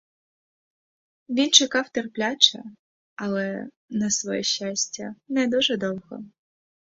[1.29, 2.63] Він чекав терпляче,
[3.15, 6.23] але, на своє щастя, не дуже довго.